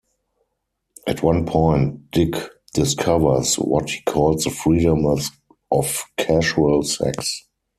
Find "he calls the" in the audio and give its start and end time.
3.91-4.49